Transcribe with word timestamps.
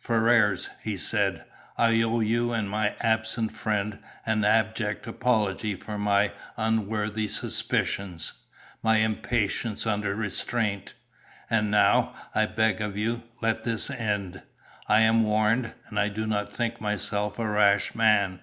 "Ferrars," 0.00 0.70
he 0.80 0.96
said, 0.96 1.44
"I 1.76 2.02
owe 2.02 2.20
you 2.20 2.52
and 2.52 2.70
my 2.70 2.94
absent 3.00 3.50
friend 3.50 3.98
an 4.24 4.44
abject 4.44 5.08
apology 5.08 5.74
for 5.74 5.98
my 5.98 6.30
unworthy 6.56 7.26
suspicions, 7.26 8.32
my 8.80 8.98
impatience 8.98 9.88
under 9.88 10.14
restraint. 10.14 10.94
And 11.50 11.68
now, 11.72 12.14
I 12.32 12.46
beg 12.46 12.80
of 12.80 12.96
you, 12.96 13.24
let 13.40 13.64
this 13.64 13.90
end. 13.90 14.42
I 14.86 15.00
am 15.00 15.24
warned, 15.24 15.72
and 15.88 15.98
I 15.98 16.10
do 16.10 16.28
not 16.28 16.52
think 16.52 16.80
myself 16.80 17.40
a 17.40 17.48
rash 17.48 17.92
man. 17.96 18.40